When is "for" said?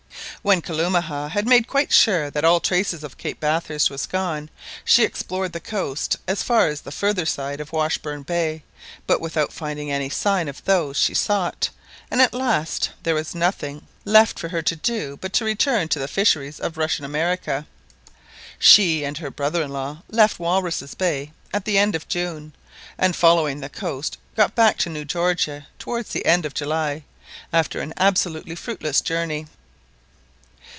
14.39-14.49